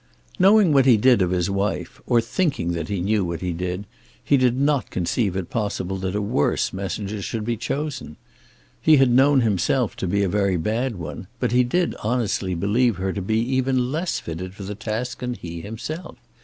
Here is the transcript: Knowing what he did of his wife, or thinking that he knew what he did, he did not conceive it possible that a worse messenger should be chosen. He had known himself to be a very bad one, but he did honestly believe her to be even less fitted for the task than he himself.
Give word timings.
Knowing 0.39 0.73
what 0.73 0.87
he 0.87 0.97
did 0.97 1.21
of 1.21 1.29
his 1.29 1.47
wife, 1.47 2.01
or 2.07 2.19
thinking 2.19 2.71
that 2.71 2.87
he 2.87 3.01
knew 3.01 3.23
what 3.23 3.41
he 3.41 3.53
did, 3.53 3.85
he 4.23 4.35
did 4.35 4.57
not 4.57 4.89
conceive 4.89 5.35
it 5.35 5.51
possible 5.51 5.95
that 5.95 6.15
a 6.15 6.21
worse 6.23 6.73
messenger 6.73 7.21
should 7.21 7.45
be 7.45 7.55
chosen. 7.55 8.17
He 8.81 8.97
had 8.97 9.11
known 9.11 9.41
himself 9.41 9.95
to 9.97 10.07
be 10.07 10.23
a 10.23 10.27
very 10.27 10.57
bad 10.57 10.95
one, 10.95 11.27
but 11.39 11.51
he 11.51 11.63
did 11.63 11.93
honestly 12.01 12.55
believe 12.55 12.95
her 12.95 13.13
to 13.13 13.21
be 13.21 13.37
even 13.53 13.91
less 13.91 14.19
fitted 14.19 14.55
for 14.55 14.63
the 14.63 14.73
task 14.73 15.19
than 15.19 15.35
he 15.35 15.61
himself. 15.61 16.15